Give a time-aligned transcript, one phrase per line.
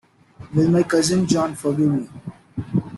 [0.55, 2.09] Will my cousin John forgive me?